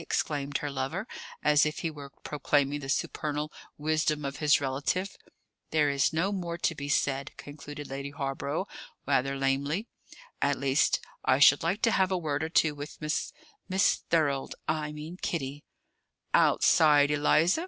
exclaimed 0.01 0.57
her 0.57 0.71
lover, 0.71 1.05
as 1.43 1.63
if 1.63 1.79
he 1.81 1.91
were 1.91 2.09
proclaiming 2.23 2.79
the 2.79 2.89
supernal 2.89 3.51
wisdom 3.77 4.25
of 4.25 4.37
his 4.37 4.59
relative." 4.59 5.15
there 5.69 5.91
is 5.91 6.11
no 6.11 6.31
more 6.31 6.57
to 6.57 6.73
be 6.73 6.89
said," 6.89 7.29
concluded 7.37 7.87
Lady 7.87 8.09
Hawborough 8.09 8.65
rather 9.05 9.35
lamely. 9.37 9.85
"At 10.41 10.57
least, 10.57 11.01
I 11.23 11.37
should 11.37 11.61
like 11.61 11.83
to 11.83 11.91
have 11.91 12.11
a 12.11 12.17
word 12.17 12.41
or 12.43 12.49
two 12.49 12.73
with 12.73 12.99
Miss 12.99 13.31
Miss 13.69 13.97
Thorold 14.09 14.55
I 14.67 14.91
mean, 14.91 15.17
Kitty" 15.21 15.65
"Outside, 16.33 17.11
Eliza!" 17.11 17.59